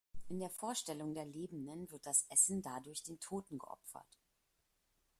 [0.29, 4.17] In der Vorstellung der Lebenden wird das Essen dadurch den Toten geopfert.